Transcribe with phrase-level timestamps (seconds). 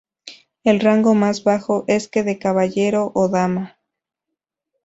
[0.63, 3.77] El rango más bajo es que de Caballero o Dama.